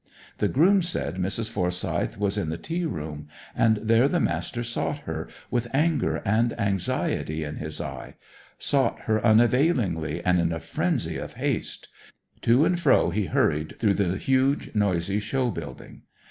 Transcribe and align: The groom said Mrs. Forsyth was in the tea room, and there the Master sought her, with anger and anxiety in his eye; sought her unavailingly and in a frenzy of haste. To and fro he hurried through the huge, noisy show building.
The 0.39 0.47
groom 0.47 0.81
said 0.81 1.17
Mrs. 1.17 1.51
Forsyth 1.51 2.17
was 2.17 2.35
in 2.35 2.49
the 2.49 2.57
tea 2.57 2.85
room, 2.85 3.27
and 3.55 3.77
there 3.77 4.07
the 4.07 4.19
Master 4.19 4.63
sought 4.63 4.97
her, 5.05 5.27
with 5.51 5.67
anger 5.75 6.23
and 6.25 6.59
anxiety 6.59 7.43
in 7.43 7.57
his 7.57 7.79
eye; 7.79 8.15
sought 8.57 9.01
her 9.01 9.23
unavailingly 9.23 10.25
and 10.25 10.39
in 10.39 10.51
a 10.51 10.59
frenzy 10.59 11.17
of 11.17 11.33
haste. 11.35 11.87
To 12.41 12.65
and 12.65 12.79
fro 12.79 13.11
he 13.11 13.25
hurried 13.27 13.77
through 13.77 13.93
the 13.93 14.17
huge, 14.17 14.73
noisy 14.73 15.19
show 15.19 15.51
building. 15.51 16.01